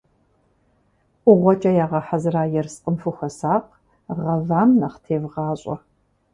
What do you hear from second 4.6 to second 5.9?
нэхъ тевгъащӀэ.